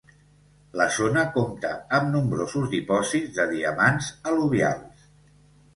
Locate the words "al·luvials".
4.33-5.07